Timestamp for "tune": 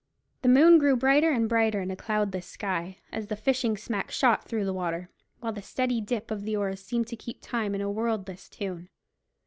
8.49-8.89